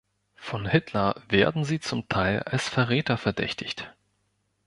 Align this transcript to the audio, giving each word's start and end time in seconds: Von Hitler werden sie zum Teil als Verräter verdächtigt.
Von 0.33 0.65
Hitler 0.67 1.21
werden 1.29 1.63
sie 1.63 1.79
zum 1.79 2.09
Teil 2.09 2.39
als 2.39 2.67
Verräter 2.67 3.17
verdächtigt. 3.19 3.95